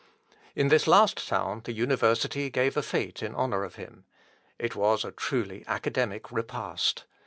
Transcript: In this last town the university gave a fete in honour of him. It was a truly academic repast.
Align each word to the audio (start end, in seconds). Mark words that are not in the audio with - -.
In 0.55 0.69
this 0.69 0.87
last 0.87 1.27
town 1.27 1.61
the 1.63 1.73
university 1.73 2.49
gave 2.49 2.75
a 2.75 2.81
fete 2.81 3.21
in 3.21 3.35
honour 3.35 3.63
of 3.63 3.75
him. 3.75 4.05
It 4.57 4.75
was 4.75 5.05
a 5.05 5.11
truly 5.11 5.63
academic 5.67 6.31
repast. 6.31 7.05